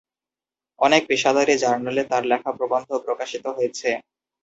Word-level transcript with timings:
অনেক 0.79 1.01
পেশাদারি 1.09 1.55
জার্নালে 1.63 2.03
তাঁর 2.09 2.23
লেখা 2.31 2.51
প্রবন্ধ 2.57 2.89
প্রকাশিত 3.05 3.45
হয়েছে। 3.57 3.89